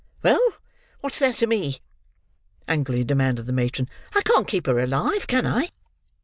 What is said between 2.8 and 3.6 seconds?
demanded the